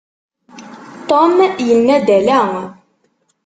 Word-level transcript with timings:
Tom 1.09 1.31
yenna-d 1.67 2.07
ala. 2.39 2.51